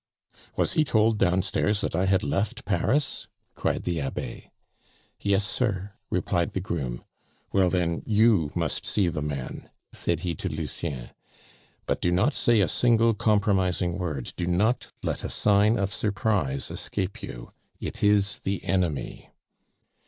[0.55, 4.49] "Was he told downstairs that I had left Paris?" cried the Abbe.
[5.19, 7.03] "Yes, sir," replied the groom.
[7.53, 11.11] "Well, then, you must see the man," said he to Lucien.
[11.85, 16.71] "But do not say a single compromising word, do not let a sign of surprise
[16.71, 17.51] escape you.
[17.79, 19.29] It is the enemy."